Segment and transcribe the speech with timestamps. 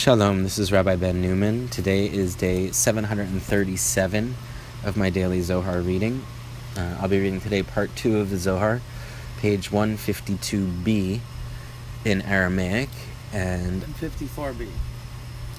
[0.00, 1.68] Shalom, this is Rabbi Ben Newman.
[1.68, 4.34] Today is day 737
[4.82, 6.24] of my daily Zohar reading.
[6.74, 8.80] Uh, I'll be reading today part 2 of the Zohar,
[9.40, 11.20] page 152b
[12.06, 12.88] in Aramaic
[13.34, 14.68] and 54b.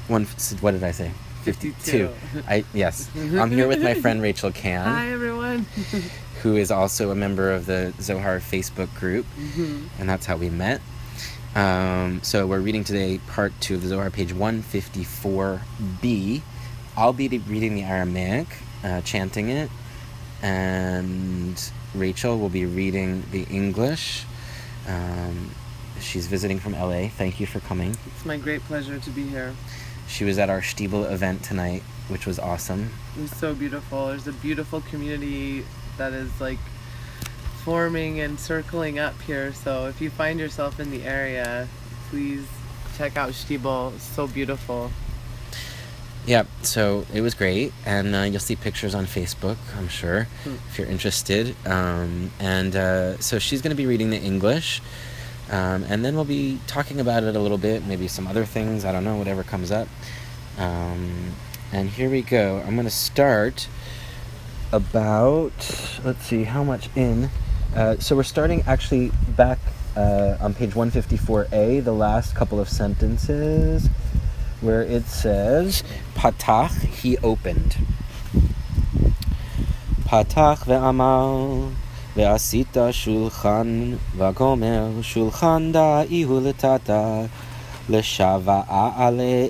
[0.07, 0.25] one
[0.59, 1.11] what did I say?
[1.43, 2.09] 52.
[2.47, 3.11] I yes.
[3.15, 5.67] I'm here with my friend Rachel Can, Hi, everyone.
[6.41, 9.83] who is also a member of the Zohar Facebook group, Mhm.
[9.99, 10.81] and that's how we met.
[11.53, 16.41] Um, so we're reading today part two of the Zohar, page 154b.
[16.95, 18.47] I'll be reading the Aramaic,
[18.85, 19.69] uh, chanting it,
[20.41, 21.61] and
[21.93, 24.23] Rachel will be reading the English.
[24.87, 25.51] Um,
[25.99, 27.09] she's visiting from LA.
[27.09, 27.97] Thank you for coming.
[28.15, 29.53] It's my great pleasure to be here.
[30.07, 32.91] She was at our Stiebel event tonight, which was awesome.
[33.17, 34.07] It was so beautiful.
[34.07, 35.65] There's a beautiful community
[35.97, 36.59] that is like
[37.63, 39.53] forming and circling up here.
[39.53, 41.67] So if you find yourself in the area,
[42.09, 42.45] please
[42.97, 43.93] check out Stiebel.
[43.95, 44.91] It's so beautiful.
[46.25, 50.53] Yeah, so it was great, and uh, you'll see pictures on Facebook, I'm sure, Hmm.
[50.69, 51.55] if you're interested.
[51.65, 54.83] Um, and uh, so she's going to be reading the English,
[55.49, 58.85] um, and then we'll be talking about it a little bit, maybe some other things,
[58.85, 59.87] I don't know, whatever comes up.
[60.59, 61.31] Um,
[61.73, 62.61] and here we go.
[62.67, 63.67] I'm going to start
[64.71, 65.53] about,
[66.03, 67.31] let's see, how much in.
[67.74, 69.58] Uh, so we're starting actually back
[69.96, 73.88] uh, on page 154a, the last couple of sentences
[74.60, 75.82] where it says,
[76.14, 77.76] Patach, he opened.
[80.04, 81.72] Patach ve'amar,
[82.14, 87.28] ve'asita shulchan, v'gomer, shulchan da'ihu letata,
[87.88, 89.48] לשוואה עלי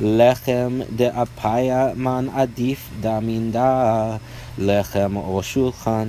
[0.00, 4.16] לחם דאפיה מן עדיף דמינדה
[4.58, 6.08] לחם או שולחן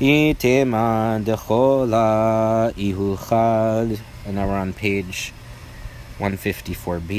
[0.00, 3.86] איתמה דכולה איהו חד
[4.26, 5.32] and now we're on page
[6.20, 7.12] 154b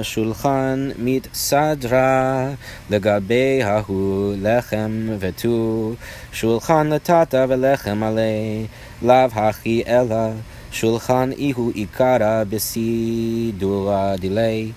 [0.00, 2.48] השולחן מתסדרה
[2.90, 5.92] לגבי ההוא לחם ותו
[6.32, 8.66] שולחן לטאטה ולחם עלי
[9.02, 10.30] לאו הכי אלא
[10.72, 14.72] שולחן איהו עיקרא בסידורא דילי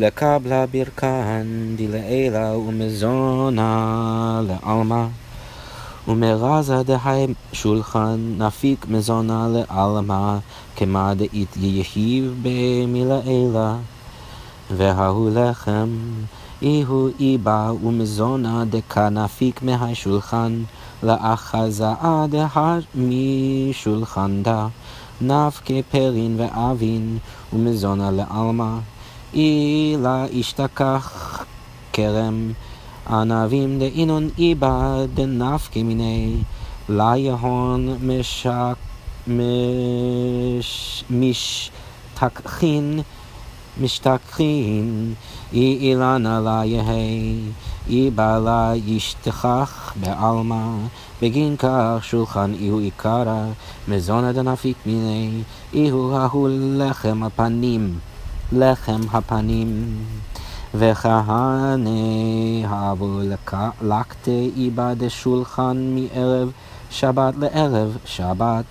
[0.00, 1.46] לקבלה ברכן
[1.76, 5.06] דלעילה ומזונה לעלמא.
[6.08, 10.38] ומרזה דהי שולחן נפיק מזונה לעלמא
[10.76, 13.76] כמה דאית יהיב במילעילה.
[14.70, 15.88] וההוא לחם
[16.62, 20.62] איהו איבה ומזונה דקה נפיק מהשולחן
[21.02, 24.66] לאחזאה דהה משולחן דה
[25.20, 27.18] נפקה פרין ואבין
[27.52, 28.78] ומזונה לעלמא
[29.34, 31.44] אילה ישתכח
[31.92, 32.52] כרם.
[33.08, 36.36] ענבים דאינון איבה דנפקה מיני.
[36.88, 38.76] לה יהון משק
[39.26, 43.00] מש משתכחין
[43.80, 45.14] משתכחין.
[45.52, 47.40] אי אילנה לה יהי.
[47.88, 50.66] אי בעלה ישתכח בעלמא.
[51.22, 53.44] בגין כך שולחן איהו עיקרא.
[53.88, 55.42] מזונה דנפיק מיני.
[55.74, 57.98] איהו ההוא לחם הפנים
[58.52, 59.98] לחם הפנים
[60.74, 61.90] וכהנה
[62.64, 63.20] הבו
[63.82, 66.50] לקטה איבה דשולחן מערב
[66.90, 68.64] שבת לערב שבת.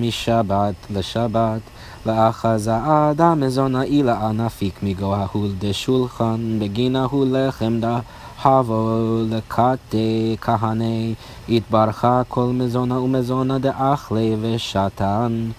[0.00, 1.60] משבת לשבת
[2.06, 7.98] לאחזה אדם מזונה אילה נפיק מגו ההוא דשולחן בגין ההוא לחם דה
[8.44, 9.98] הבו לקטה
[10.40, 11.14] כהנה
[11.48, 15.50] התברכה כל מזונה ומזונה דאכלה ושתן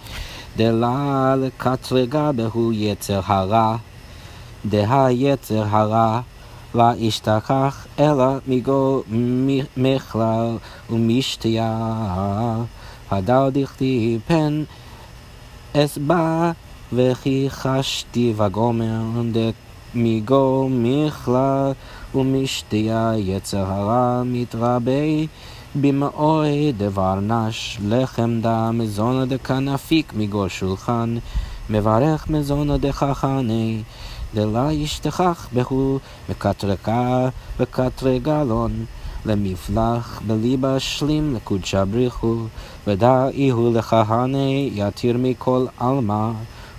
[0.57, 3.75] דלה לקטרגה בהו יצר הרע
[4.65, 6.19] דה יצר הרע
[6.75, 9.03] לא ישתכח אלא מגו
[9.77, 10.57] מכלל
[10.89, 11.77] ומשתיה
[13.11, 14.63] הדל דכתיב פן
[15.73, 16.51] אסבע
[16.93, 21.71] וכי חשתי וגומר דמיגו מכלל
[22.15, 24.91] ומשתיה יצר הרע מתרבה
[25.75, 31.17] במאוי דבר נש לחם דה מזונה דקנפיק מגו שולחן
[31.69, 33.81] מברך מזונה דחכני
[34.33, 37.29] דלה ישתכח בהו מקטרקה
[37.59, 38.85] וקטרגלון
[39.25, 42.35] למפלח בליבה שלים לקודשה בריחו
[42.87, 46.31] ודאי הוא לכהני יתיר מכל עלמא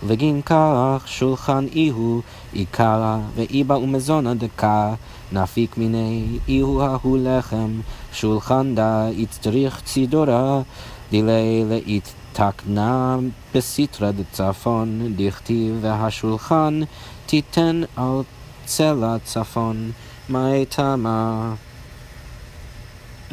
[0.03, 2.21] ובגין כך שולחן איהו
[2.53, 4.95] עיקרא ואיבה ומזונה דקה
[5.33, 7.81] נפיק מיני איהו ההוא לחם
[8.13, 10.63] שולחן דה יצטריך צידורה
[11.11, 13.19] דילי לאית תקנה
[13.55, 16.81] בסתרא דצפון דכתיב והשולחן
[17.27, 18.23] תיתן על
[18.65, 19.91] צלע צפון.
[20.29, 21.55] מאי תמה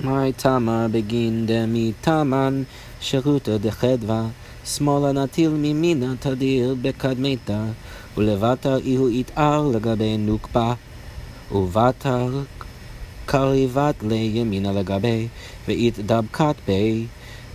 [0.03, 2.63] מאי תמר בגין דמי תמן,
[3.01, 4.25] שירותא דחדווה,
[4.65, 7.59] שמאלה נטיל מימינה תדיר בקדמיתא,
[8.17, 10.73] ולבטר איהו יתער לגבי נוקבה,
[11.53, 12.41] ובטר
[13.25, 15.27] קריבת לימינה לגבי,
[15.67, 17.05] ואית דבקת בי,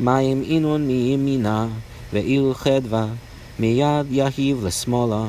[0.00, 1.68] מים אינון מימינה,
[2.12, 3.06] ואילו חדווה,
[3.58, 5.24] מיד יהיב לשמאלה,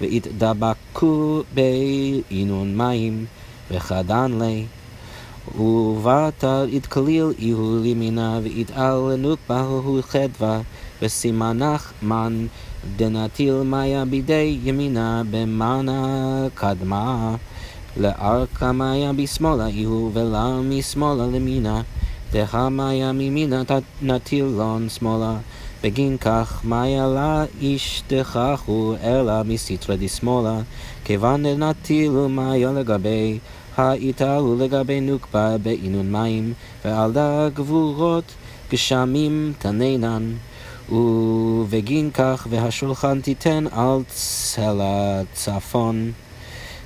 [0.00, 3.24] ואית דבקו בי אינון מים,
[3.70, 4.64] וחדן לי.
[5.58, 10.60] ובטר יתקליל איהו לימינה, ויתעל לנוקבה הוא חדווה,
[11.02, 12.46] וסימנך מן
[12.96, 17.36] דנטיל מיה בידי ימינה במנה קדמה.
[17.96, 21.82] לארכה מיה בשמאלה איהו ולה משמאלה למינה.
[22.32, 23.62] דהמיה מימינה
[24.02, 25.36] נטילון שמאלה.
[25.82, 30.60] בגין כך מיה לה איש דכחו אלא מסיטרא דשמאלה.
[31.04, 33.38] כיוון דנטילו מיה לגבי
[33.76, 36.52] האיתהו לגבי נוקבה בעינון מים,
[36.84, 38.24] ועל הגבורות
[38.70, 40.32] גשמים תננן.
[40.88, 46.12] ובגין כך והשולחן תיתן על צלע צפון.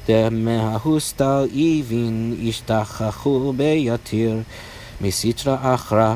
[0.07, 4.41] דמהוסטל איבין ישתכחו ביתיר
[5.01, 6.15] מסיטרא אחרא.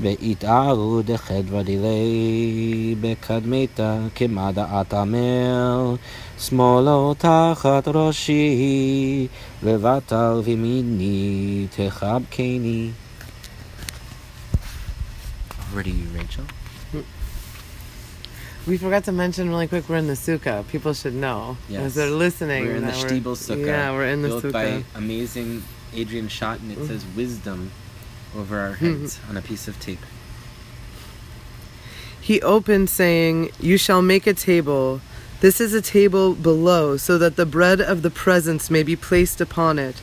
[0.00, 5.96] ויתארו דחדרא דילי בקדמיתא כמדעת עמל,
[6.40, 9.26] שמאלו תחת ראשי,
[9.62, 12.90] לבטל ומיני תחבקני.
[15.72, 16.59] Over to you, Rachel.
[18.67, 20.67] We forgot to mention really quick we're in the sukkah.
[20.67, 21.57] People should know.
[21.67, 21.81] Yes.
[21.81, 22.65] As they're listening.
[22.65, 23.65] We're in the Stiebel Sukkah.
[23.65, 24.51] Yeah, we're in the built sukkah.
[24.51, 25.63] by amazing
[25.95, 26.87] Adrian Schott, and it mm.
[26.87, 27.71] says wisdom
[28.35, 29.01] over our hmm.
[29.01, 29.99] heads on a piece of tape.
[32.21, 35.01] He opened, saying, You shall make a table.
[35.41, 39.41] This is a table below, so that the bread of the presence may be placed
[39.41, 39.97] upon it,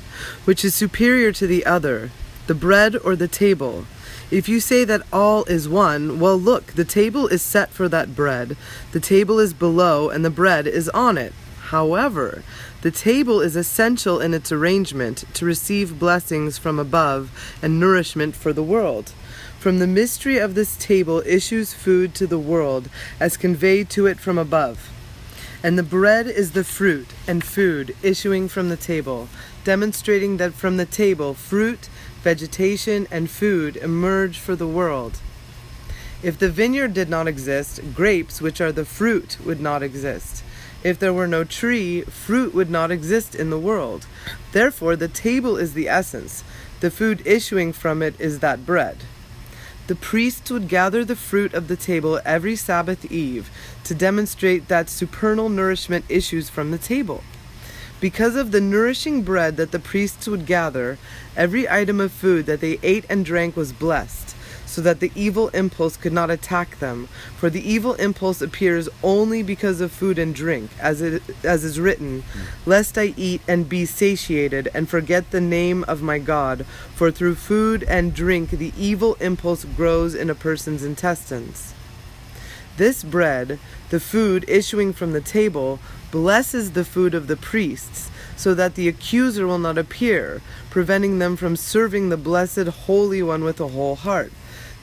[0.44, 2.10] which is superior to the other,
[2.48, 3.84] the bread or the table.
[4.30, 8.14] If you say that all is one, well, look, the table is set for that
[8.14, 8.58] bread.
[8.92, 11.32] The table is below, and the bread is on it.
[11.68, 12.42] However,
[12.82, 17.30] the table is essential in its arrangement to receive blessings from above
[17.62, 19.12] and nourishment for the world.
[19.58, 24.20] From the mystery of this table issues food to the world as conveyed to it
[24.20, 24.90] from above.
[25.62, 29.28] And the bread is the fruit and food issuing from the table,
[29.68, 31.90] demonstrating that from the table fruit,
[32.22, 35.20] vegetation, and food emerge for the world.
[36.22, 40.42] If the vineyard did not exist, grapes, which are the fruit, would not exist.
[40.82, 44.06] If there were no tree, fruit would not exist in the world.
[44.52, 46.44] Therefore, the table is the essence.
[46.80, 48.96] The food issuing from it is that bread.
[49.86, 53.50] The priests would gather the fruit of the table every Sabbath eve
[53.84, 57.22] to demonstrate that supernal nourishment issues from the table.
[58.00, 60.98] Because of the nourishing bread that the priests would gather,
[61.36, 64.36] every item of food that they ate and drank was blessed,
[64.66, 67.08] so that the evil impulse could not attack them.
[67.36, 71.80] For the evil impulse appears only because of food and drink, as, it, as is
[71.80, 72.22] written,
[72.66, 77.34] Lest I eat and be satiated and forget the name of my God, for through
[77.34, 81.74] food and drink the evil impulse grows in a person's intestines.
[82.78, 83.58] This bread,
[83.90, 85.80] the food issuing from the table,
[86.12, 90.40] blesses the food of the priests, so that the accuser will not appear,
[90.70, 94.32] preventing them from serving the blessed Holy One with a whole heart.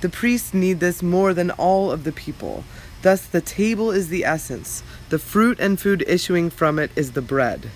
[0.02, 2.66] The priests need this more than all of the people.
[3.02, 7.22] Thus, the table is the essence, the fruit and food issuing from it is the
[7.22, 7.70] bread.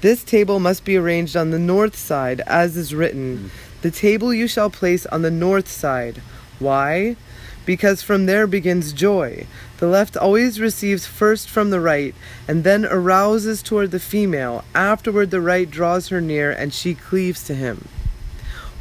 [0.00, 3.48] This table must be arranged on the north side, as is written, hmm.
[3.82, 6.22] The table you shall place on the north side.
[6.58, 7.16] Why?
[7.66, 9.46] Because from there begins joy.
[9.78, 12.14] The left always receives first from the right,
[12.46, 14.64] and then arouses toward the female.
[14.74, 17.88] Afterward, the right draws her near, and she cleaves to him.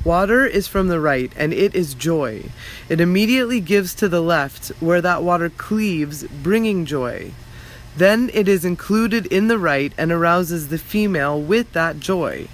[0.04, 2.44] Water is from the right, and it is joy.
[2.90, 7.32] It immediately gives to the left, where that water cleaves, bringing joy.
[7.96, 12.48] Then it is included in the right and arouses the female with that joy.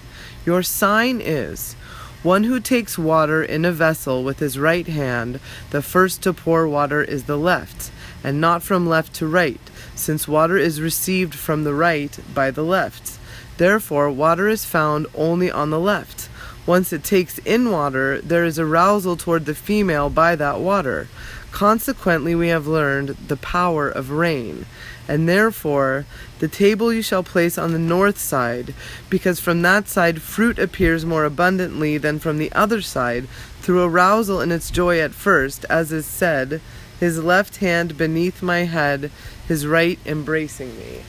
[0.46, 1.76] Your sign is
[2.24, 6.68] one who takes water in a vessel with his right hand, the first to pour
[6.68, 7.92] water is the left,
[8.24, 9.62] and not from left to right,
[9.96, 13.18] since water is received from the right by the left.
[13.58, 16.30] Therefore, water is found only on the left.
[16.66, 21.08] Once it takes in water, there is arousal toward the female by that water.
[21.52, 24.66] Consequently, we have learned the power of rain.
[25.09, 26.07] And therefore,
[26.39, 28.75] the table you shall place on the north side,
[29.11, 33.29] because from that side fruit appears more abundantly than from the other side,
[33.61, 36.61] through arousal in its joy at first, as is said,
[37.01, 39.11] His left hand beneath my head,
[39.49, 41.03] his right embracing me.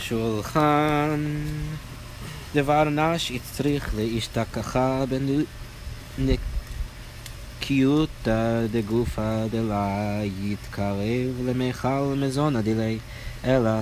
[0.00, 1.20] שולחן
[2.54, 5.04] דבר נש הצריך להשתכחה
[7.59, 12.97] בנקיותא דגופא דלה יתקרב למיכל מזונא דילי
[13.45, 13.79] אלא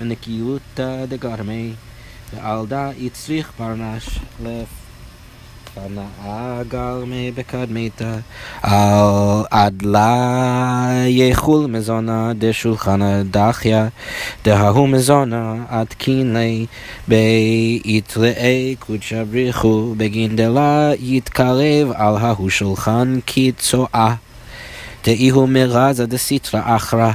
[0.00, 1.72] בנקיותא דגרמי
[2.34, 4.79] ועל דה הצריך ברנש לפ
[6.24, 8.14] הגל מבקדמיתא
[8.62, 13.88] על עד לה יחול מזונה דשולחנה דחיה
[14.44, 16.66] דההו מזונה עד קינלי
[17.08, 24.14] ביתראי קודשא בריחו בגין דלה יתקרב על ההוא שולחן כצועה
[25.04, 27.12] דאיהו מרזה דסיטרא אחרא.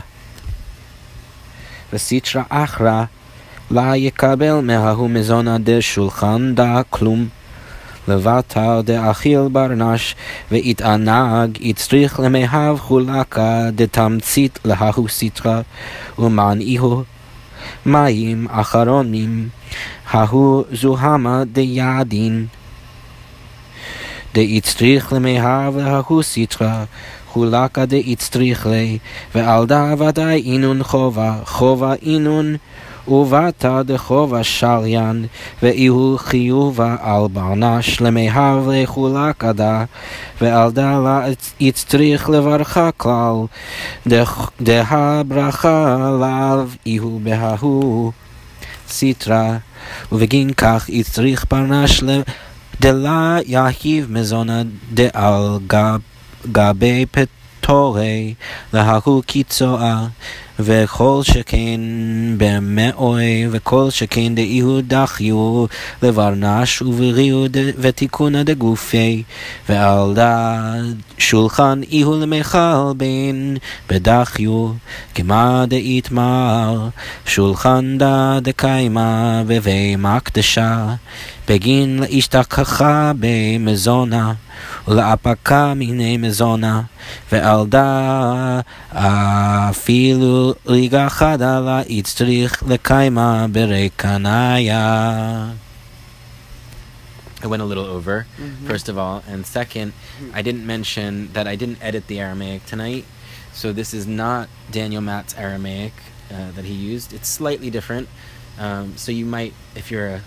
[1.93, 3.03] וסיטרא אחרא
[3.71, 7.27] לה יקבל מההוא מזונה דשולחן דה כלום
[8.07, 10.15] לבטל דאכיל ברנש,
[10.51, 15.61] ויתענג, יצריך למאהב חולקה דתמצית להוא סטרא,
[16.19, 17.03] ומעניהו
[17.85, 19.49] מים אחרונים,
[20.11, 22.45] ההוא זוהמה דיעדין.
[24.33, 26.83] דאיצטריך למאהב להוא סטרא,
[27.27, 28.97] חולקה דאיצטריך לי,
[29.35, 32.55] ועל דה ודאי אינון חובה, חובה אינון
[33.07, 35.25] ובתא דחובה שליין,
[35.63, 39.83] ואיהו חיובה על ברנש, למאהב לחולק עדה,
[40.41, 41.25] ועל דלה
[41.59, 43.35] יצטריך לברכה כלל,
[44.61, 48.11] דה ברכה לאו איהו בההוא
[48.89, 49.57] סיטרא,
[50.11, 52.03] ובגין כך יצטריך ברנש
[52.81, 54.61] דלה יהיב מזונה
[54.93, 55.59] דעל
[56.51, 58.33] גבי פטורי,
[58.73, 60.05] לההוא קיצואה.
[60.59, 61.79] וכל שכן
[62.37, 65.65] במאוי, וכל שכן דאיהו דחיו,
[66.03, 67.45] לברנש ובריאו
[67.77, 69.23] ותיקונה דגופי,
[69.69, 73.57] ועל דד שולחן איהו למיכל בין
[73.89, 74.71] בדחיו,
[75.15, 76.87] כמה דאיתמר,
[77.25, 80.87] שולחן דה דקיימה בבי קדשה,
[81.47, 84.33] בגין להשתכחה במזונה.
[84.87, 86.81] ולאפקה מיני מזונה,
[87.31, 88.59] ועל דה
[89.69, 95.52] אפילו ליגה חדה לה יצטריך לקיימה ברקניה.
[97.42, 98.66] I went a little over, mm-hmm.
[98.66, 99.94] first of all, and second,
[100.34, 103.06] I didn't mention that I didn't edit the Aramaic tonight,
[103.54, 105.94] so this is not Daniel Matt's Aramaic
[106.30, 107.14] uh, that he used.
[107.14, 108.10] It's slightly different,
[108.58, 110.20] um, so you might, if you're a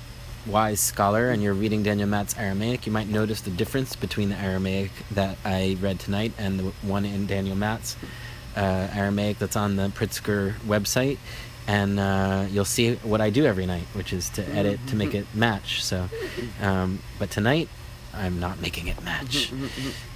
[0.48, 4.36] wise scholar and you're reading Daniel Matt's Aramaic, you might notice the difference between the
[4.36, 7.96] Aramaic that I read tonight and the one in Daniel Matt's
[8.57, 11.19] uh, Aramaic that's on the Pritzker website.
[11.67, 15.15] And uh, you'll see what I do every night, which is to edit to make
[15.15, 15.85] it match.
[15.85, 16.09] So,
[16.63, 17.69] um, but tonight
[18.15, 19.53] I'm not making it match.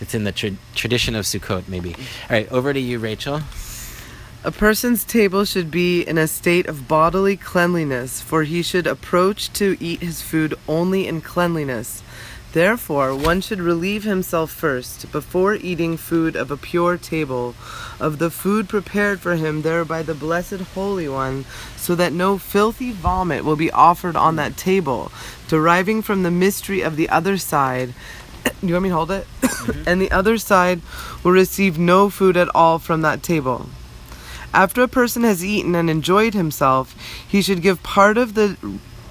[0.01, 1.95] It's in the tra- tradition of Sukkot, maybe.
[1.95, 3.43] All right, over to you, Rachel.
[4.45, 9.53] A person's table should be in a state of bodily cleanliness, for he should approach
[9.53, 12.02] to eat his food only in cleanliness.
[12.53, 17.55] Therefore, one should relieve himself first, before eating food of a pure table,
[17.99, 21.47] of the food prepared for him there by the Blessed Holy One,
[21.79, 25.11] so that no filthy vomit will be offered on that table,
[25.49, 27.95] deriving from the mystery of the other side.
[28.45, 29.27] Do you want me to hold it?
[29.41, 29.85] Mm-hmm.
[29.87, 30.83] and the other side
[31.25, 33.71] will receive no food at all from that table.
[34.53, 36.95] After a person has eaten and enjoyed himself,
[37.27, 38.59] he should give part of the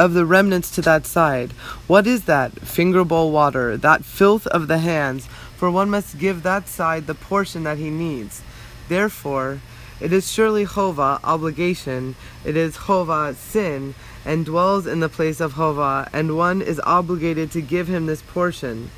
[0.02, 1.52] of the remnants to that side.
[1.86, 2.60] What is that?
[2.60, 7.14] Finger bowl water, that filth of the hands, for one must give that side the
[7.14, 8.42] portion that he needs.
[8.90, 9.60] Therefore,
[10.00, 13.94] it is surely Hova, obligation, it is Hova, sin,
[14.26, 18.24] and dwells in the place of Hova, and one is obligated to give him this
[18.24, 18.90] portion.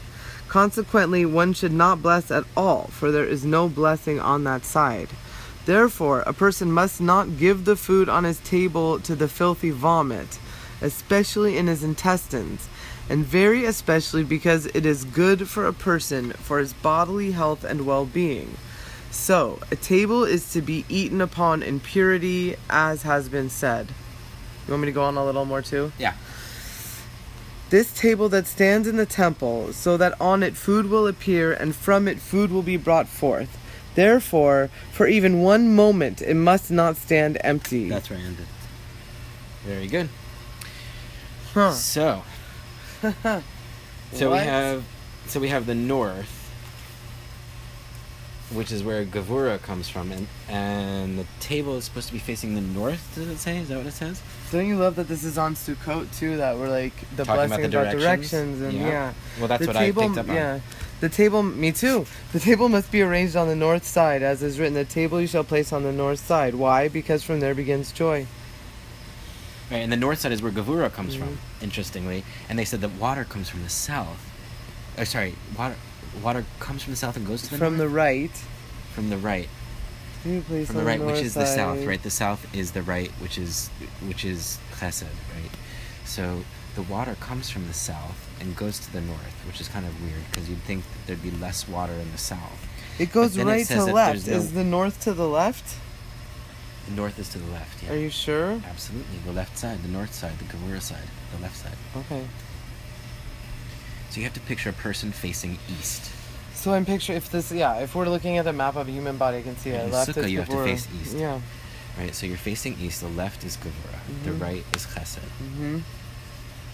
[0.47, 5.09] Consequently, one should not bless at all, for there is no blessing on that side.
[5.65, 10.39] Therefore, a person must not give the food on his table to the filthy vomit,
[10.83, 12.67] especially in his intestines,
[13.09, 17.87] and very especially because it is good for a person for his bodily health and
[17.87, 18.57] well being.
[19.09, 23.87] So, a table is to be eaten upon in purity, as has been said.
[24.67, 25.91] You want me to go on a little more too?
[25.97, 26.13] Yeah.
[27.71, 31.75] This table that stands in the temple, so that on it food will appear, and
[31.75, 33.57] from it food will be brought forth
[33.95, 37.89] Therefore, for even one moment, it must not stand empty.
[37.89, 38.47] That's where I ended.
[39.63, 40.09] Very good.
[41.53, 41.71] Huh.
[41.71, 42.23] So,
[44.13, 44.83] so we have,
[45.27, 46.39] so we have the north,
[48.51, 52.55] which is where Gevurah comes from, and and the table is supposed to be facing
[52.55, 53.13] the north.
[53.13, 53.59] Does it say?
[53.59, 54.21] Is that what it says?
[54.51, 56.37] Don't you love that this is on Sukkot too?
[56.37, 58.31] That we're like the Talking blessing about, the directions.
[58.31, 58.87] directions, and yeah.
[58.87, 59.13] yeah.
[59.37, 60.35] Well, that's the what table, I picked up on.
[60.35, 60.59] Yeah,
[61.01, 61.43] the table.
[61.43, 62.07] Me too.
[62.31, 64.73] The table must be arranged on the north side, as is written.
[64.73, 66.55] The table you shall place on the north side.
[66.55, 66.87] Why?
[66.87, 68.25] Because from there begins joy.
[69.73, 71.63] Right, and the north side is where Gevurah comes from, Mm-hmm.
[71.63, 72.23] interestingly.
[72.47, 74.29] And they said that water comes from the south.
[74.97, 75.75] Oh, sorry, water
[76.21, 78.29] water comes from the south and goes to the From the right.
[78.93, 79.49] from the right,
[80.23, 81.83] from the right, which north is the south.
[81.85, 83.69] Right, the south is the right, which is
[84.07, 85.03] which is Chesed.
[85.33, 85.51] Right,
[86.05, 86.43] so
[86.75, 90.01] the water comes from the south and goes to the north, which is kind of
[90.03, 92.67] weird because you'd think that there'd be less water in the south.
[92.99, 94.27] It goes then it right to left.
[94.27, 95.77] no- Is the north to the left?
[96.87, 97.81] The north is to the left.
[97.83, 97.93] Yeah.
[97.93, 98.61] Are you sure?
[98.67, 101.77] Absolutely, the left side, the north side, the Gevurah side, the left side.
[101.95, 102.25] Okay.
[104.09, 106.11] So you have to picture a person facing east.
[106.53, 109.17] So I'm picturing if this, yeah, if we're looking at the map of a human
[109.17, 109.91] body, I can see it.
[109.91, 111.17] Left Sukkah, is you have to face east.
[111.17, 111.39] Yeah.
[111.97, 113.01] Right, so you're facing east.
[113.01, 114.23] The left is Gevurah.
[114.23, 114.41] The Mhm.
[114.41, 115.19] right is Chesed.
[115.19, 115.79] Mm-hmm.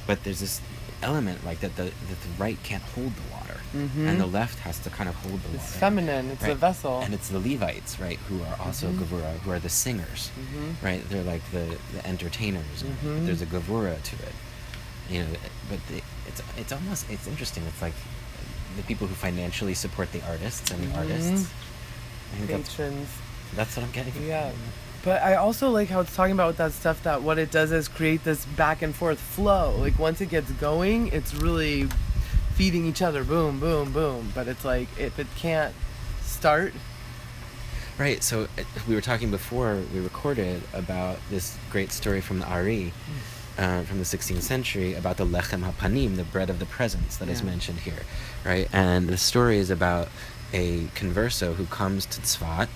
[0.07, 0.59] But there's this
[1.01, 4.07] element like that the that the right can't hold the water, Mhm.
[4.09, 5.63] and the left has to kind of hold the It's water.
[5.65, 6.29] It's feminine.
[6.31, 7.01] It's a vessel.
[7.01, 8.99] And it's the Levites, right, who are also Mhm.
[8.99, 10.75] Gevurah, who are the singers, Mhm.
[10.81, 11.07] right?
[11.09, 12.83] They're like the, the entertainers.
[12.83, 13.25] Mhm.
[13.25, 14.33] There's a Gevurah to it,
[15.09, 15.27] you know.
[15.69, 17.63] But the, it's it's almost it's interesting.
[17.67, 17.93] It's like
[18.77, 20.97] the people who financially support the artists and the Mhm.
[20.97, 21.49] artists.
[22.33, 23.07] I think that's Patrons.
[23.55, 24.13] that's what I'm getting.
[24.27, 24.47] Yeah.
[24.49, 24.55] it.
[25.03, 27.87] But I also like how it's talking about that stuff that what it does is
[27.87, 29.75] create this back and forth flow.
[29.77, 31.87] Like once it gets going, it's really
[32.55, 33.23] feeding each other.
[33.23, 34.31] Boom, boom, boom.
[34.35, 35.73] But it's like if it can't
[36.21, 36.73] start,
[37.97, 38.23] Right.
[38.23, 42.93] So uh, we were talking before we recorded about this great story from the Ari,
[43.57, 47.27] uh, from the 16th century, about the lechem hapanim, the bread of the presence that
[47.27, 47.47] is Yeah.
[47.47, 48.03] mentioned here,
[48.45, 48.69] right?
[48.71, 50.07] And the story is about
[50.53, 52.69] a converso who comes to Tzfat,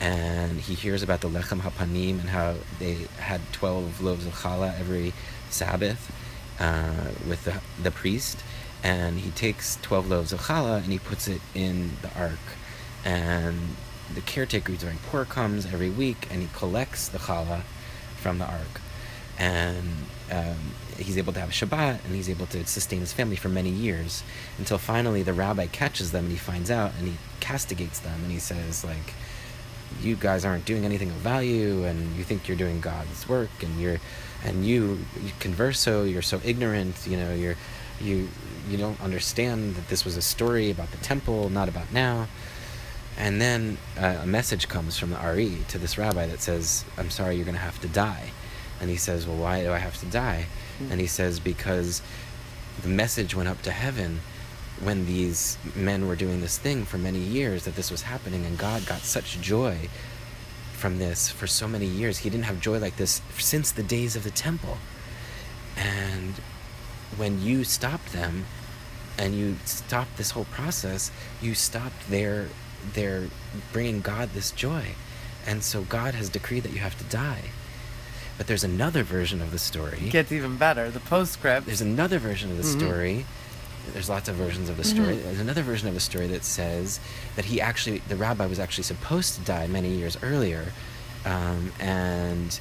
[0.00, 4.78] and he hears about the lechem hapanim and how they had 12 loaves of challah
[4.80, 5.12] every
[5.50, 6.10] Sabbath
[6.58, 8.42] uh, with the, the priest,
[8.82, 12.38] and he takes 12 loaves of challah and he puts it in the ark,
[13.04, 13.58] and
[14.14, 17.62] the caretaker who's very poor comes every week and he collects the challah
[18.16, 18.80] from the ark,
[19.38, 19.86] and
[20.30, 20.56] um,
[20.96, 24.22] he's able to have Shabbat and he's able to sustain his family for many years
[24.58, 28.30] until finally the rabbi catches them and he finds out and he castigates them and
[28.30, 29.14] he says like
[30.00, 33.80] you guys aren't doing anything of value and you think you're doing God's work and
[33.80, 33.98] you're
[34.44, 37.56] and you, you converso you're so ignorant you know you're
[38.00, 38.28] you
[38.68, 42.28] you don't understand that this was a story about the temple not about now.
[43.18, 47.10] And then uh, a message comes from the Ari to this rabbi that says I'm
[47.10, 48.30] sorry you're going to have to die.
[48.80, 50.46] And he says well why do I have to die?
[50.80, 50.92] Mm.
[50.92, 52.00] and he says because
[52.80, 54.20] the message went up to heaven
[54.82, 58.56] when these men were doing this thing for many years that this was happening and
[58.58, 59.88] God got such joy
[60.72, 62.18] from this for so many years.
[62.18, 64.78] He didn't have joy like this since the days of the temple.
[65.76, 66.34] And
[67.16, 68.46] when you stopped them
[69.18, 71.10] and you stopped this whole process,
[71.42, 72.48] you stopped their
[72.94, 73.24] their
[73.74, 74.94] bringing God this joy.
[75.46, 77.50] And so God has decreed that you have to die.
[78.38, 79.98] But there's another version of the story.
[80.06, 80.90] it gets even better.
[80.90, 81.66] The postscript.
[81.66, 82.78] There's another version of the Mhm.
[82.80, 83.26] story.
[83.92, 85.16] There's lots of versions of the story.
[85.16, 85.22] Mhm.
[85.24, 87.00] There's another version of the story that says
[87.36, 90.72] that he actually, the rabbi was actually supposed to die many years earlier,
[91.24, 92.58] um, and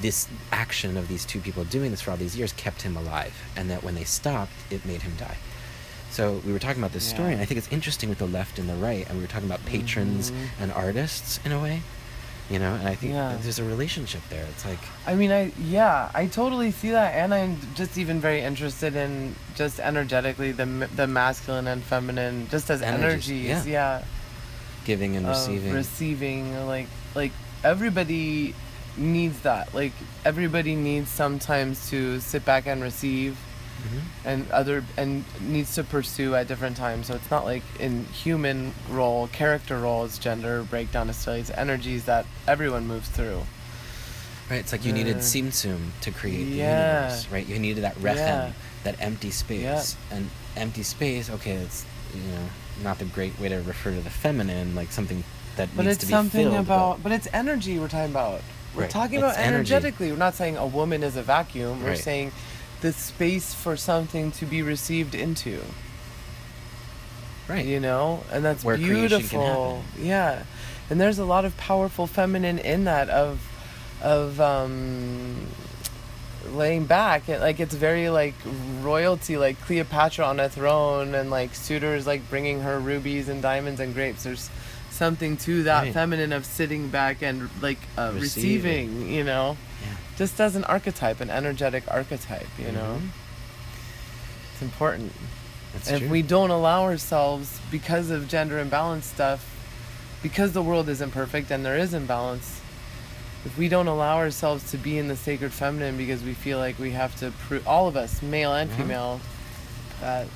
[0.00, 3.34] this action of these two people doing this for all these years kept him alive,
[3.56, 5.36] and that when they stopped, it made him die.
[6.10, 8.58] So we were talking about this story, and I think it's interesting with the left
[8.58, 10.34] and the right, and we were talking about patrons Mhm.
[10.60, 11.82] and artists in a way,
[12.50, 12.74] you know.
[12.74, 13.36] And I think Yeah.
[13.42, 14.44] there's a relationship there.
[14.50, 18.40] It's like I mean, I yeah, I totally see that, and I'm just even very
[18.40, 23.66] interested in just energetically the the masculine and feminine, just as Energies, energies.
[23.66, 23.98] yeah.
[23.98, 24.02] Yeah,
[24.84, 25.72] giving and receiving.
[25.74, 27.32] receiving, like like
[27.64, 28.54] everybody
[28.96, 29.74] needs that.
[29.74, 29.92] Like
[30.24, 33.36] everybody needs sometimes to sit back and receive,
[33.78, 34.00] Mhm.
[34.24, 37.06] and other and needs to pursue at different times.
[37.06, 41.12] So it's not like in human role, character roles, gender breakdown.
[41.12, 43.42] Still it's energies that everyone moves through.
[44.50, 47.46] Right, it's like you needed Uh, Tzimtzum to create the universe, right?
[47.46, 48.52] You needed that rechem, Yeah.
[48.84, 49.62] that empty space.
[50.10, 50.16] Yeah.
[50.16, 52.48] And empty space, okay, it's you know
[52.82, 55.22] not the great way to refer to the feminine, like something
[55.56, 56.22] that But needs it's to be filled.
[56.22, 58.40] But it's something about, but, it's energy we're talking about.
[58.74, 59.54] We're Right, talking it's about energy.
[59.74, 60.12] energetically.
[60.12, 61.82] We're not saying a woman is a vacuum.
[61.82, 61.98] We're Right.
[61.98, 62.32] saying
[62.80, 65.60] the space for something to be received into.
[67.48, 67.64] right.
[67.64, 69.82] You know, and that's Where beautiful.
[69.98, 70.42] Yeah,
[70.90, 73.40] and there's a lot of powerful feminine in that of,
[74.02, 75.46] of um,
[76.52, 77.28] laying back.
[77.28, 78.34] It, like it's very like
[78.80, 83.80] royalty, like Cleopatra on a throne, and like suitors like bringing her rubies and diamonds
[83.80, 84.24] and grapes.
[84.24, 84.50] There's
[84.90, 85.94] something to that Right.
[85.94, 88.88] feminine of sitting back and like uh, Receiving.
[88.88, 89.12] receiving.
[89.12, 89.56] You know.
[90.18, 92.48] Just as an archetype, an energetic archetype.
[92.58, 93.08] You know, Mhm.
[94.52, 95.12] it's important.
[95.72, 96.06] That's And true.
[96.06, 99.44] if we don't allow ourselves because of gender imbalance stuff
[100.22, 102.60] because the world isn't perfect and there is imbalance
[103.44, 106.76] if we don't allow ourselves to be in the sacred feminine because we feel like
[106.78, 108.76] we have to prove all of us, male and Mhm.
[108.76, 109.20] female,
[110.00, 110.26] that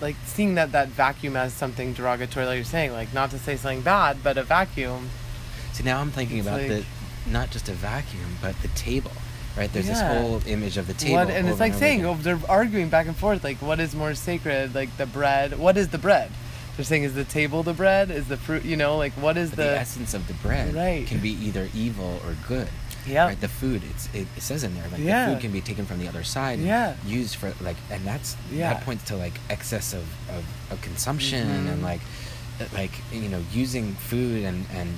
[0.00, 3.56] like seeing that that vacuum as something derogatory, like you're saying, like not to say
[3.56, 5.10] something bad, but a vacuum.
[5.74, 6.84] See, now I'm thinking about like- the
[7.26, 9.12] not just a vacuum, but the table.
[9.56, 9.70] Right?
[9.70, 11.16] There's this whole image of the table.
[11.16, 14.14] What, and it's like saying, oh, they're arguing back and forth, like what is more
[14.14, 15.58] sacred, like the bread?
[15.58, 16.30] What is the bread?
[16.76, 18.10] They're saying, is the table the bread?
[18.10, 18.64] Is the fruit?
[18.64, 19.56] You know, like what is the?
[19.56, 21.06] the essence of the bread Right.
[21.06, 22.68] can be either evil or good.
[23.06, 23.26] yeah.
[23.26, 23.38] Right?
[23.38, 25.26] The food, it's, it, it says in there, like Yeah.
[25.26, 26.94] the food can be taken from the other side, and Yeah.
[27.04, 28.72] used for like, and that's Yeah.
[28.72, 31.72] that points to like excess of, of, of consumption Mhm.
[31.74, 32.00] and like,
[32.58, 34.88] uh, like you know, using food and and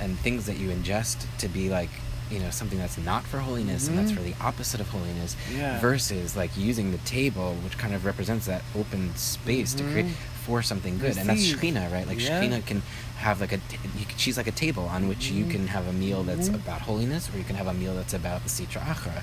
[0.00, 1.90] and things that you ingest to be like,
[2.30, 4.16] you know, something that's not for holiness and that's Mhm.
[4.16, 5.80] for the opposite of holiness, Yeah.
[5.80, 10.12] versus like using the table, which kind of represents that open space to create Mhm.
[10.46, 11.58] for something good, and that's Receive.
[11.58, 12.06] Shekhinah, right?
[12.06, 12.40] Like Yeah.
[12.40, 12.82] Shekhinah can
[13.18, 13.78] have like a, t-
[14.16, 15.50] she's like a table on which you Mhm.
[15.50, 16.54] can have a meal that's Mhm.
[16.54, 19.22] about holiness, or you can have a meal that's about the Sitra Achra,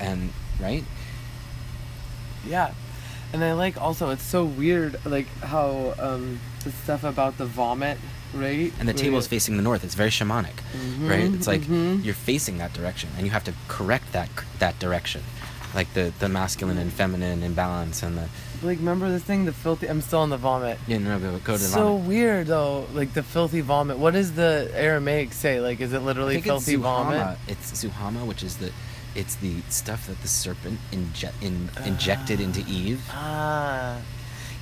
[0.00, 0.84] and right?
[2.48, 2.72] Yeah.
[3.32, 7.98] And I like also it's so weird like how um the stuff about the vomit,
[8.34, 8.72] right?
[8.78, 9.84] And the table is facing the north.
[9.84, 10.56] It's very shamanic,
[11.08, 11.28] right?
[11.30, 12.04] Mhm, It's like mhm.
[12.04, 15.22] you're facing that direction, and you have to correct that that direction,
[15.74, 18.28] like the the masculine and feminine imbalance, and the
[18.62, 20.78] like remember this thing, the filthy I'm still on the vomit.
[20.86, 22.08] you know go go to the so vomit.
[22.08, 23.96] weird though, like the filthy vomit.
[23.98, 25.60] What does the Aramaic say?
[25.60, 27.38] Like is it literally filthy it's vomit?
[27.48, 28.70] It's Zuhama, which is the
[29.14, 33.00] it's the stuff that the serpent inje- in, injected into Eve.
[33.10, 33.96] Ah.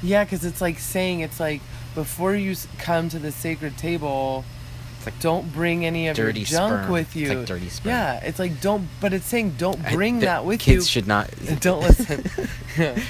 [0.02, 1.60] Yeah, cuz it's like saying it's like
[2.02, 4.44] before you come to the sacred table,
[4.98, 6.92] It's like don't bring any of dirty your junk sperm.
[6.92, 7.28] with It's you.
[7.38, 7.90] like dirty sperm.
[7.90, 10.74] Yeah, it's like don't but it's saying don't bring the that with kids you.
[10.76, 11.26] Kids should not.
[11.60, 12.20] Don't listen.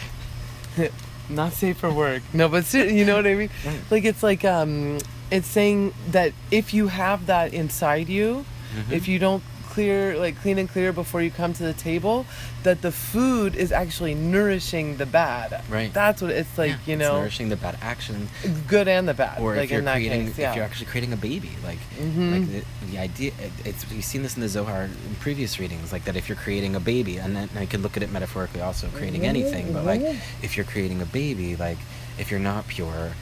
[1.30, 2.22] Not safe for work.
[2.32, 3.50] No, but you know what I mean?
[3.90, 4.98] Like it's like um
[5.30, 8.92] it's saying that if you have that inside you, Mhm.
[8.92, 9.42] if you don't
[9.78, 12.26] clear like clean and clear before you come to the table,
[12.64, 15.62] that the food is actually nourishing the bad.
[15.70, 15.92] Right.
[15.94, 18.28] That's what it's like, Yeah, you it's know, nourishing the bad action,
[18.66, 19.40] good and the bad.
[19.40, 20.50] or like if you're in that creating, case, yeah.
[20.50, 22.32] if you're actually creating a baby, like, Mhm.
[22.32, 23.30] like the, the idea.
[23.38, 26.42] It, it's you've seen this in the Zohar in previous readings, like that if you're
[26.46, 29.72] creating a baby, and then I could look at it metaphorically, also creating Mhm, anything,
[29.72, 30.16] but like mhm.
[30.42, 31.78] if you're creating a baby, like
[32.18, 33.12] if you're not pure,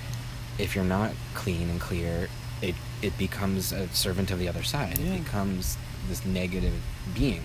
[0.58, 2.28] if you're not clean and clear,
[2.62, 4.96] it it becomes a servant of the other side.
[4.98, 5.12] Yeah.
[5.16, 5.76] It becomes
[6.08, 6.74] this negative
[7.14, 7.42] being,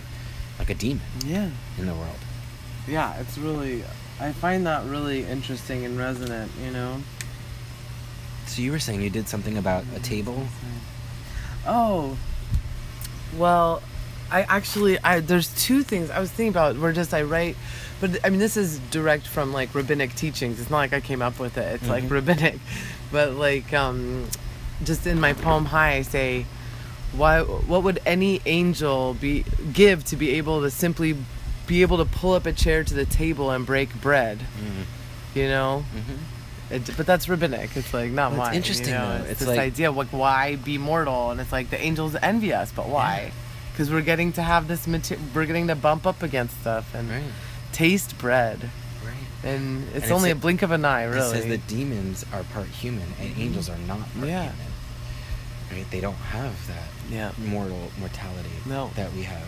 [0.59, 1.49] like a demon yeah.
[1.77, 2.19] in the world.
[2.87, 3.83] Yeah, it's really
[4.19, 7.01] I find that really interesting and resonant, you know.
[8.47, 10.45] So you were saying you did something about a table.
[11.65, 12.17] Oh.
[13.37, 13.81] Well,
[14.29, 17.55] I actually I there's two things I was thinking about where just I write
[17.99, 20.59] but I mean this is direct from like rabbinic teachings.
[20.59, 21.75] It's not like I came up with it.
[21.75, 22.11] It's like Mhm.
[22.11, 22.59] rabbinic.
[23.11, 24.27] But like um
[24.83, 26.45] just in my poem high I say
[27.13, 29.43] why what would any angel be
[29.73, 31.15] give to be able to simply
[31.67, 35.37] be able to pull up a chair to the table and break bread, Mm-hmm.
[35.39, 35.85] you know?
[35.95, 36.73] Mm-hmm.
[36.73, 37.75] It, but that's rabbinic.
[37.75, 38.55] It's like not Well, it's mine.
[38.55, 39.09] interesting, you know?
[39.09, 39.21] though.
[39.23, 42.53] It's, It's this like- idea like why be mortal, and it's like the angels envy
[42.53, 43.31] us, but why?
[43.71, 45.25] Because we're getting to have this material.
[45.35, 47.23] We're getting to bump up against stuff and Right.
[47.73, 48.69] taste bread,
[49.43, 51.31] and it's And only it's- a blink of an eye, It really.
[51.35, 54.43] says that demons are part human and angels are not part Yeah.
[54.43, 54.70] human.
[55.71, 55.85] Right?
[55.89, 57.31] They don't have that yeah.
[57.37, 58.91] mortal mortality No.
[58.95, 59.47] that we have.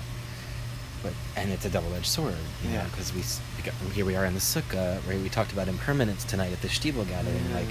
[1.02, 2.86] But and it's a double-edged sword, you Yeah.
[2.86, 3.22] because we,
[3.58, 5.20] we got, here we are in the sukkah, right?
[5.20, 7.56] We talked about impermanence tonight at the Stiebel gathering, Yeah.
[7.58, 7.68] like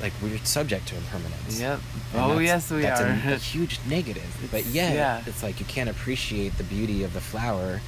[0.00, 1.60] like we're subject to impermanence.
[1.60, 1.80] Yep.
[2.14, 3.06] And Oh yes, we that's are.
[3.30, 5.22] A, a huge negative, but yet yeah.
[5.26, 7.80] it's like you can't appreciate the beauty of the flower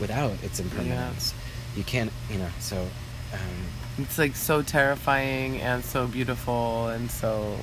[0.00, 1.34] without its impermanence.
[1.76, 2.48] You can't, you know.
[2.60, 2.76] So,
[3.34, 3.66] um,
[3.98, 7.56] it's like so terrifying and so beautiful and so.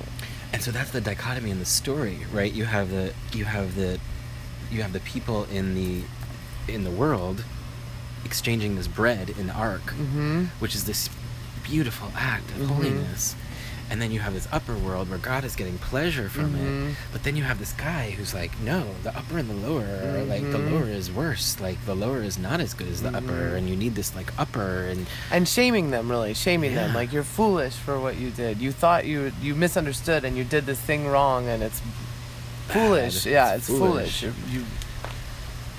[0.52, 2.52] And so that's the dichotomy in the story, right?
[2.52, 3.98] You have the you have the
[4.70, 6.02] you have the people in the
[6.68, 7.44] in the world
[8.24, 10.44] exchanging this bread in the ark, Mm-hmm.
[10.58, 11.08] which is this
[11.62, 12.66] beautiful act of Mhm.
[12.68, 13.34] holiness.
[13.88, 16.90] And then you have this upper world where God is getting pleasure from Mhm.
[16.90, 16.96] it.
[17.12, 20.24] But then you have this guy who's like, no, the upper and the lower are
[20.24, 20.72] like the Mhm.
[20.72, 21.56] lower is worse.
[21.60, 23.56] Like the lower is not as good as the upper, Mhm.
[23.58, 27.22] and you need this like upper and and shaming them really shaming them like you're
[27.22, 31.06] foolish for what you did you thought you you misunderstood and you did this thing
[31.06, 31.80] wrong and it's
[32.68, 33.30] foolish Bad.
[33.32, 34.34] yeah It's it's foolish, foolish.
[34.52, 34.64] You,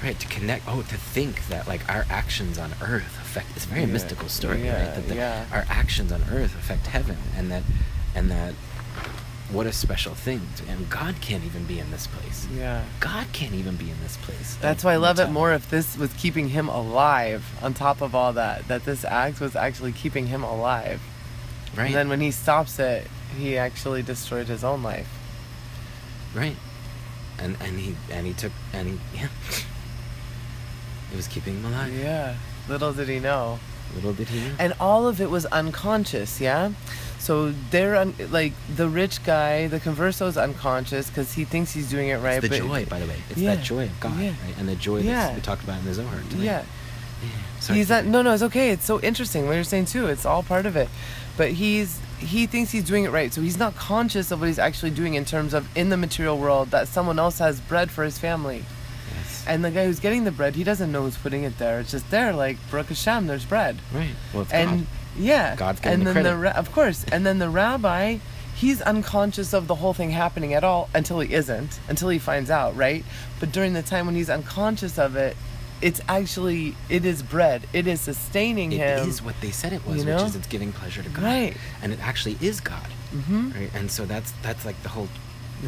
[0.04, 0.64] right to connect.
[0.68, 3.48] Oh, to think that like our actions on earth affect.
[3.56, 3.88] It's a very Yeah.
[3.88, 4.96] mystical story, Yeah, right?
[4.96, 5.46] That the, yeah.
[5.52, 7.64] our actions on earth affect heaven, and that
[8.18, 8.54] and that
[9.50, 10.42] what a special thing.
[10.58, 12.46] To, and God can't even be in this place.
[12.54, 14.58] yeah God can't even be in this place.
[14.62, 18.02] that's Like, why i love it more if this was keeping him alive on top
[18.02, 21.00] of all that that this act was actually keeping him alive
[21.76, 21.86] Right.
[21.88, 25.10] and then when he stops it he actually destroyed his own life
[26.34, 26.58] right.
[27.40, 29.28] and and he and he took and he yeah.
[31.14, 31.94] It was keeping him alive.
[31.94, 32.36] Yeah.
[32.68, 33.60] Little did he know.
[33.96, 34.56] Little did he know.
[34.60, 36.72] And all of it was unconscious, yeah?
[37.20, 41.90] So they're un- like the rich guy, the converso is unconscious because he thinks he's
[41.90, 42.44] doing it right.
[42.44, 43.16] it's the joy, by the way.
[43.30, 44.30] It's Yeah, that joy of God, yeah.
[44.30, 44.58] right?
[44.60, 45.28] And the joy Yeah.
[45.28, 46.20] that we talked about in the Zohar.
[46.30, 46.44] tonight.
[46.44, 46.64] Yeah.
[47.24, 47.30] Yeah.
[47.60, 48.70] Sorry, he's not, no, no, it's okay.
[48.70, 50.06] It's so interesting what you're saying too.
[50.08, 50.90] It's all part of it.
[51.36, 53.32] But he's he thinks he's doing it right.
[53.32, 56.38] So he's not conscious of what he's actually doing in terms of in the material
[56.40, 58.64] world that someone else has bread for his family.
[59.48, 61.80] And the guy who's getting the bread, he doesn't know who's putting it there.
[61.80, 63.78] It's just there, like Baruch Hashem, there's bread.
[63.94, 64.12] Right.
[64.34, 64.88] Well, it's and God.
[65.18, 66.44] yeah, God's getting and the then the credit.
[66.56, 68.18] ra- of course, and then the rabbi,
[68.56, 72.50] he's unconscious of the whole thing happening at all until he isn't, until he finds
[72.50, 73.04] out, right?
[73.40, 75.38] But during the time when he's unconscious of it,
[75.80, 77.68] it's actually it is bread.
[77.72, 79.00] It is sustaining It him.
[79.00, 80.16] It is what they said it was, you know?
[80.18, 81.24] which is it's giving pleasure to God.
[81.24, 81.58] Right.
[81.84, 82.88] And it actually is God.
[83.14, 83.52] mm-hmm.
[83.52, 83.70] Right.
[83.76, 85.08] And so that's that's like the whole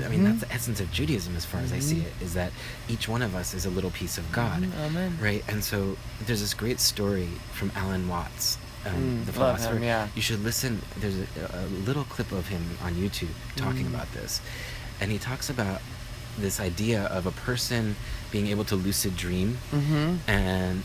[0.06, 2.06] I mean, that's the essence of Judaism as far as I see Mhm.
[2.06, 2.52] it, is that
[2.88, 4.62] each one of us is a little piece of God.
[4.62, 5.18] Mhm, amen.
[5.20, 5.44] Right.
[5.48, 9.78] And so there's this great story from Alan Watts, um, Mm, the philosopher.
[9.78, 10.08] him, yeah.
[10.16, 10.82] You should listen.
[11.00, 13.94] There's a, a little clip of him on YouTube talking Mm.
[13.96, 14.42] about this.
[15.02, 15.82] And he talks about
[16.38, 17.96] this idea of a person
[18.32, 20.84] being able to lucid dream hmm and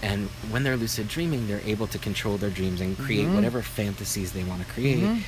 [0.00, 3.34] and when they're lucid dreaming they're able to control their dreams and create Mhm.
[3.34, 5.22] whatever fantasies they want to create Mhm.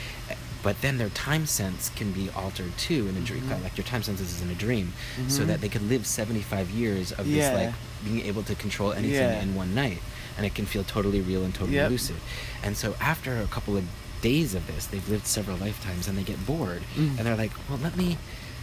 [0.62, 3.62] But then their time sense can be altered too in a dream Mhm.
[3.62, 4.92] like your time sense is in a dream
[5.28, 5.46] so Mhm.
[5.46, 7.50] that they could live 75 years of Yeah.
[7.50, 9.42] this like being able to control anything Yeah.
[9.42, 10.00] in one night
[10.36, 11.90] and it can feel totally real and totally Yep.
[11.90, 12.16] lucid
[12.62, 13.84] and so after a couple of
[14.22, 17.16] days of this they've lived several lifetimes and they get bored Mm.
[17.16, 18.18] and they're like well let me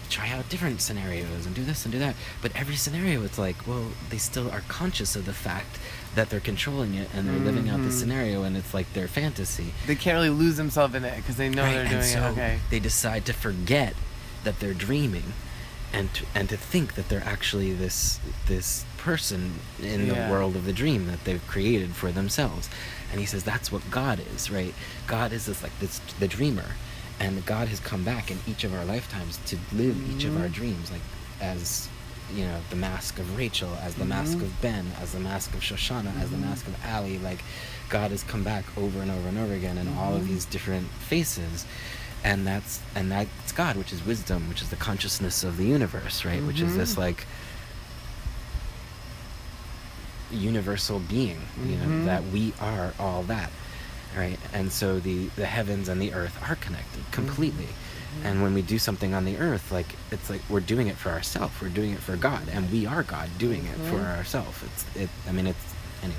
[0.10, 3.68] try out different scenarios and do this and do that but every scenario it's like
[3.68, 5.78] well they still are conscious of the fact
[6.18, 8.00] that they're controlling it and they're living out the Mhm.
[8.00, 11.48] scenario and it's like their fantasy They can't really lose themselves in it because they
[11.48, 12.32] know Right, they're and doing so it.
[12.32, 12.60] Okay.
[12.72, 13.94] they decide to forget
[14.44, 15.34] that they're dreaming
[15.94, 20.26] and to, and to think that they're actually this this person in Yeah.
[20.26, 22.68] the world of the dream that they've created for themselves
[23.12, 24.74] and he says that's what god is right
[25.06, 26.72] god is this like this the dreamer
[27.20, 30.48] and god has come back in each of our lifetimes to live each of our
[30.50, 30.54] Mhm.
[30.54, 31.02] dreams like
[31.40, 31.88] as
[32.34, 34.42] you know the mask of rachel as the mask Mhm.
[34.44, 37.42] of ben as the mask of shoshana as the mask of ali like
[37.90, 40.28] god has come back over and over and over again in all of Mhm.
[40.28, 41.66] these different faces.
[42.24, 46.26] And that's and that's god which is wisdom which is the consciousness of the universe
[46.26, 46.44] right?
[46.44, 46.98] Which is this Mhm.
[46.98, 47.26] like
[50.32, 53.50] universal being you know that we are all that
[54.18, 54.40] right?
[54.52, 57.68] And so the the heavens and the earth are connected completely
[58.18, 58.26] Mm-hmm.
[58.28, 61.10] and when we do something on the earth like it's like we're doing it for
[61.12, 64.18] ourselves we're doing it for god and we are god doing it for Mhm.
[64.18, 66.18] ourselves it's it i mean it's anyway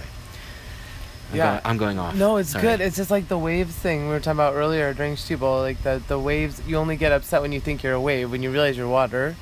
[1.30, 1.44] I'm Yeah.
[1.50, 2.14] going, I'm going off.
[2.14, 2.62] No, it's Sorry.
[2.62, 2.80] good.
[2.80, 5.60] It's just like the waves thing we were talking about earlier during Stiebel.
[5.60, 8.30] Like the the waves, you only get upset when you think you're a wave.
[8.30, 9.36] When you realize you're water,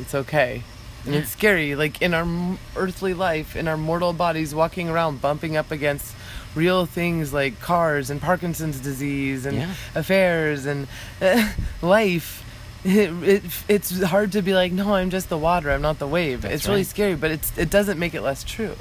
[0.00, 0.64] it's okay.
[1.06, 1.76] And it's scary.
[1.76, 2.26] Like in our
[2.74, 6.16] earthly life, in our mortal bodies, walking around, bumping up against
[6.54, 9.74] real things like cars and Parkinson's disease and Yeah.
[9.94, 10.86] affairs and
[11.82, 12.44] life.
[12.84, 15.70] It, it, it's hard to be like, no, I'm just the water.
[15.70, 16.42] I'm not the wave.
[16.42, 18.74] That's it's really scary, but it's it doesn't make it less true.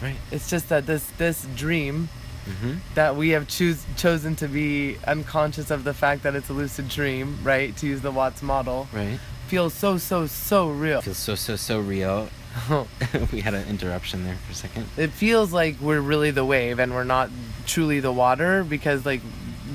[0.00, 0.16] right.
[0.30, 2.08] It's just that this this dream
[2.44, 2.74] Mm-hmm.
[2.94, 6.90] that we have choose, chosen to be unconscious of the fact that it's a lucid
[6.90, 7.74] dream, right?
[7.78, 9.18] To use the Watts model, Right.
[9.46, 11.00] feels so so so real.
[11.00, 12.28] Feels so so so real.
[13.32, 14.86] we had an interruption there for a second.
[14.96, 17.30] it feels like we're really the wave and we're not
[17.66, 19.20] truly the water because like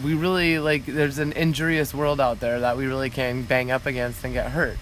[0.03, 3.85] we really like there's an injurious world out there that we really can bang up
[3.85, 4.77] against and get hurt.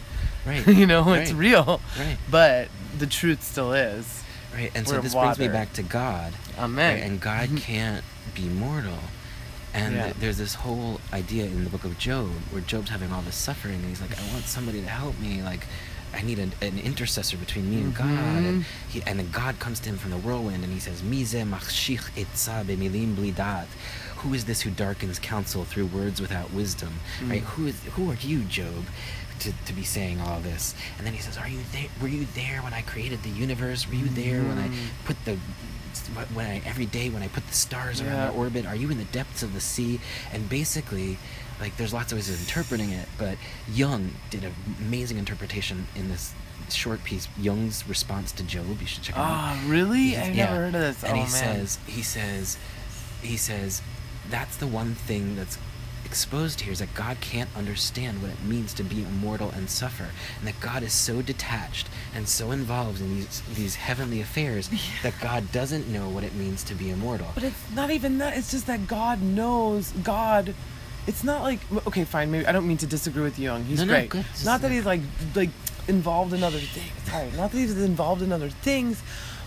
[0.45, 0.65] Right.
[0.67, 1.81] you know, it's real.
[1.99, 2.17] Right.
[2.29, 4.23] But the truth still is.
[4.53, 4.71] Right.
[4.75, 6.33] And so this brings me back to God.
[6.57, 6.95] Amen.
[6.95, 7.03] Right?
[7.03, 7.57] And God mm-hmm.
[7.57, 8.99] can't be mortal.
[9.73, 10.03] And Yeah.
[10.05, 13.35] th- there's this whole idea in the book of Job where Job's having all this
[13.35, 15.43] suffering and he's like, I want somebody to help me.
[15.43, 15.65] Like,
[16.13, 18.07] I need an, an intercessor between me and God.
[18.09, 18.65] And, Mhm.
[18.89, 22.09] he, and then God comes to him from the whirlwind and he says, Mize machshich
[22.15, 23.67] etza b'milim bli dat."
[24.21, 26.93] Who is this who darkens counsel through words without wisdom?
[27.23, 27.43] Right?
[27.43, 27.45] Mm.
[27.53, 28.85] Who is who are you, Job,
[29.41, 30.73] to, to be saying all this?
[30.97, 31.85] And then he says, Are you there?
[32.01, 33.87] Were you there when I created the universe?
[33.87, 34.87] Were you there when I Mhm.
[35.05, 35.37] put the
[36.33, 38.21] when I every day when I put the stars around Yeah.
[38.27, 38.65] their orbit?
[38.65, 39.99] Are you in the depths of the sea?
[40.31, 41.17] And basically,
[41.59, 43.37] like there's lots of ways of interpreting it, but
[43.71, 46.33] Jung did an amazing interpretation in this
[46.69, 47.27] short piece.
[47.39, 48.79] Jung's response to Job.
[48.79, 49.27] You should check it out.
[49.27, 50.09] Ah, really?
[50.09, 50.45] He's- I've yeah.
[50.45, 51.03] never heard of this.
[51.03, 51.29] And oh he man.
[51.29, 52.57] says, he says,
[53.21, 53.81] he says,
[54.29, 55.57] that's the one thing that's
[56.05, 60.07] exposed here is that God can't understand what it means to be immortal and suffer,
[60.39, 64.69] and that God is so detached and so involved in these these heavenly affairs
[65.03, 67.27] that God doesn't know what it means to be immortal.
[67.33, 68.37] But it's not even that.
[68.37, 69.91] It's just that God knows.
[70.03, 70.53] God
[71.07, 72.29] it's not like okay, fine.
[72.31, 73.63] Maybe I don't mean to disagree with Jung.
[73.63, 74.09] He's No, no, great.
[74.09, 74.25] good.
[74.45, 75.01] Not that he's like
[75.35, 75.49] like
[75.87, 76.91] involved in other things.
[77.09, 79.01] Sorry, not that he's involved in other things,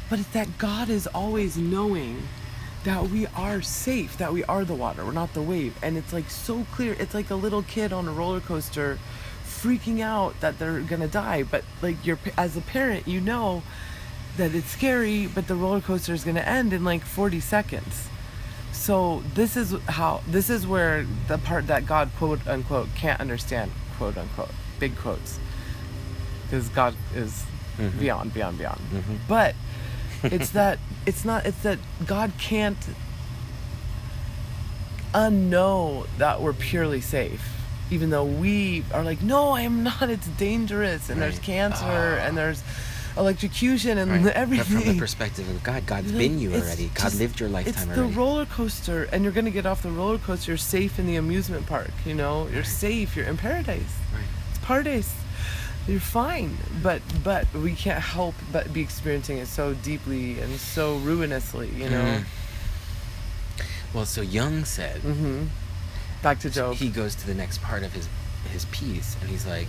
[0.09, 2.23] but it's that God is always knowing
[2.85, 6.13] that we are safe, that we are the water, we're not the wave, and it's
[6.15, 6.97] like so clear.
[6.99, 8.99] It's like a little kid on a roller coaster,
[9.45, 13.63] freaking out that they're gonna die, but like you're as a parent, you know
[14.39, 18.09] that it's scary, but the roller coaster is gonna end in like 40 seconds
[18.81, 23.71] so this is how this is where the part that god quote unquote can't understand
[23.99, 25.39] quote unquote big quotes
[26.45, 27.45] because god is
[27.79, 27.99] Mhm.
[27.99, 29.19] beyond beyond beyond Mhm.
[29.29, 29.55] but
[30.23, 32.79] it's that it's not it's that god can't
[35.15, 37.57] unknow that we're purely safe
[37.91, 41.85] even though we are like no i am not it's dangerous and there's cancer
[42.21, 42.25] Ah.
[42.27, 42.63] and there's
[43.17, 44.25] electrocution and Right.
[44.59, 46.89] But from the perspective of God, God's been you already.
[46.95, 49.91] God just- lived your lifetime It's the roller coaster, and you're gonna get off the
[49.91, 50.51] roller coaster.
[50.53, 51.91] You're safe in the amusement park.
[52.07, 52.67] You know, you're Right.
[52.67, 53.17] safe.
[53.17, 53.95] You're in paradise.
[54.15, 54.25] Right.
[54.51, 55.13] It's paradise.
[55.89, 60.97] You're fine, but but we can't help but be experiencing it so deeply and so
[60.99, 61.71] ruinously.
[61.77, 62.05] You know.
[62.05, 62.25] Mhm.
[63.93, 65.47] Well, so Jung said Mm-hmm.
[66.23, 66.77] Back to Job.
[66.77, 68.09] he goes to the next part of his
[68.53, 69.69] his piece, and he's like,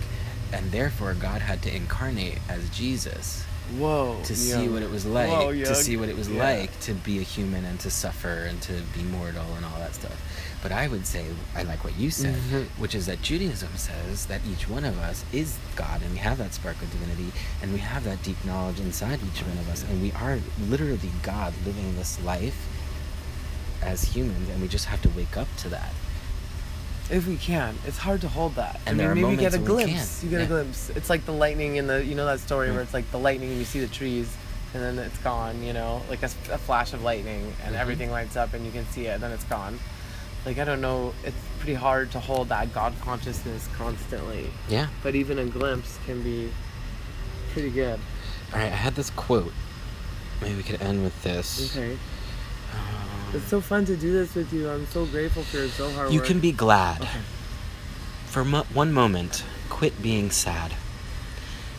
[0.52, 3.44] and therefore God had to incarnate as Jesus
[3.78, 4.20] Whoa.
[4.24, 6.42] to see what it was like, Whoa, to see what it was Yeah.
[6.42, 9.94] like to be a human and to suffer and to be mortal and all that
[9.94, 10.16] stuff.
[10.62, 11.24] But I would say
[11.56, 12.66] I like what you said, Mhm.
[12.78, 16.38] which is that Judaism says that each one of us is God and we have
[16.38, 19.82] that spark of divinity and we have that deep knowledge inside each one of us
[19.82, 20.38] and we are
[20.68, 22.66] literally God living this life
[23.80, 25.92] as humans and we just have to wake up to that.
[27.10, 28.80] If we can, it's hard to hold that.
[28.86, 30.24] And I mean, maybe you get a moments when we glimpse.
[30.24, 30.44] You get Yeah.
[30.44, 30.90] a glimpse.
[30.90, 32.74] It's like the lightning in the, you know, that story Mm.
[32.74, 34.28] where it's like the lightning and you see the trees,
[34.72, 35.62] and then it's gone.
[35.62, 37.78] You know, like a flash of lightning, and Mhm.
[37.78, 39.78] everything lights up, and you can see it, and then it's gone.
[40.46, 44.50] Like I don't know, it's pretty hard to hold that God consciousness constantly.
[44.68, 44.86] Yeah.
[45.02, 46.50] But even a glimpse can be
[47.52, 48.00] pretty good.
[48.52, 49.52] All right, I had this quote.
[50.40, 51.76] Maybe we could end with this.
[51.76, 51.96] Okay.
[53.34, 54.68] It's so fun to do this with you.
[54.68, 56.26] I'm so grateful for your Zohar You work.
[56.26, 57.02] can be glad.
[57.02, 57.20] Okay.
[58.26, 60.74] For mo- one moment, quit being sad.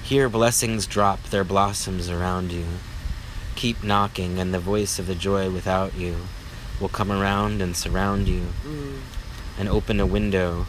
[0.03, 2.65] Hear blessings drop their blossoms around you.
[3.55, 6.15] Keep knocking, and the voice of the joy without you
[6.79, 8.99] will come around and surround you, Mm.
[9.59, 10.65] and open a window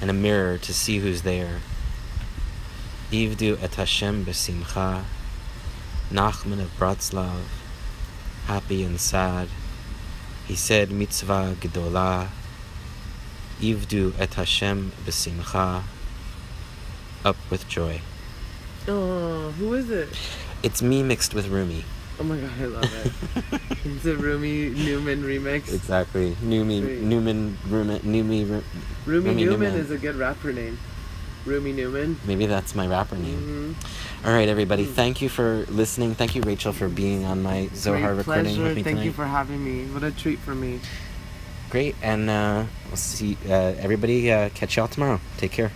[0.00, 1.60] and a mirror to see who's there.
[3.10, 5.04] Ivdu et Hashem besimcha,
[6.10, 7.40] Nachman of Bratslav,
[8.46, 9.48] happy and sad.
[10.46, 12.28] He said mitzvah gedolah,
[13.60, 15.82] Ivdu et Hashem besimcha,
[17.24, 18.00] up with joy.
[18.88, 20.08] Oh, who is it?
[20.62, 21.84] It's me mixed with Rumi.
[22.20, 23.60] Oh my god, I love it.
[23.84, 25.72] it's a Rumi Newman remix.
[25.72, 26.36] Exactly.
[26.42, 27.00] Numi, Sweet.
[27.02, 28.62] Newman, Rumi, Numi, Ru-
[29.06, 29.74] Rumi, Rumi Newman, Newman.
[29.74, 30.78] is a good rapper name.
[31.44, 32.18] Rumi Newman.
[32.24, 33.74] Maybe that's my rapper name.
[33.82, 34.84] hmm All right, everybody.
[34.86, 34.92] Mm.
[34.92, 36.14] Thank you for listening.
[36.14, 38.62] Thank you, Rachel, for being on my Zohar Great recording pleasure.
[38.62, 39.04] with me Thank tonight.
[39.04, 39.86] you for having me.
[39.92, 40.80] What a treat for me.
[41.70, 44.30] Great, and uh, we'll see uh, everybody.
[44.30, 45.20] Uh, catch y'all tomorrow.
[45.38, 45.72] Take care.